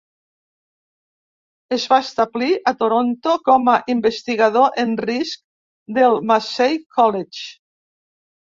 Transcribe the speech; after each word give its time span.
Es 1.77 1.85
va 1.91 1.99
establir 2.05 2.47
a 2.71 2.73
Toronto 2.79 3.35
com 3.51 3.69
a 3.75 3.77
investigador 3.95 4.81
en 4.87 4.97
risc 5.11 5.45
del 6.01 6.21
Massey 6.33 6.83
College. 6.99 7.49